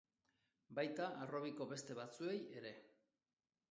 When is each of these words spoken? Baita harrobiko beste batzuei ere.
Baita 0.79 1.11
harrobiko 1.25 1.71
beste 1.75 2.01
batzuei 2.03 2.37
ere. 2.63 2.77